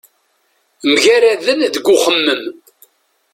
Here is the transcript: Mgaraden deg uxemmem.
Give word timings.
Mgaraden 0.91 1.59
deg 1.73 1.85
uxemmem. 1.95 2.43